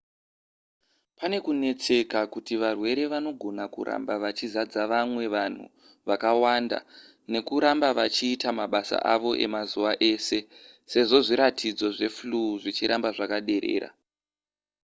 pane 1.17 1.37
kunetseka 1.45 2.19
kuti 2.33 2.53
varwere 2.61 3.03
vanogona 3.13 3.63
kuramba 3.73 4.13
vachizadza 4.23 4.81
vamwe 4.91 5.25
vanhu 5.35 5.65
vakawanda 6.07 6.79
nekuramba 7.33 7.89
vachiita 7.99 8.49
mabasa 8.59 8.97
avo 9.13 9.31
emazuva 9.45 9.93
ese 10.11 10.37
sezvo 10.91 11.17
zviratidzo 11.27 11.87
zveflu 11.97 12.41
zvichiramba 12.61 13.09
zvakaderera 13.17 13.89